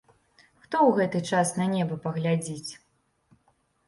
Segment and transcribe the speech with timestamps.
[0.61, 2.71] Хто у гэты час на неба паглядзіць.